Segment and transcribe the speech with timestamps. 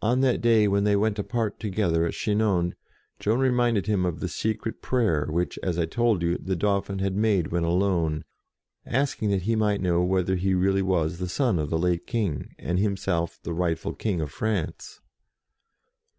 [0.00, 2.74] On that day when they went apart to gether at Chinon,
[3.20, 7.14] Joan reminded him of the secret prayer which, as I told you, the Dauphin had
[7.14, 8.24] made when alone,
[8.86, 12.54] asking that he might know whether he really was the son of the late King,
[12.58, 15.02] and himself the right ful King of France.